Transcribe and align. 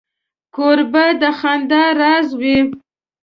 کوربه 0.55 1.05
د 1.21 1.23
خندا 1.39 1.83
راز 1.99 2.27
وي. 2.41 2.57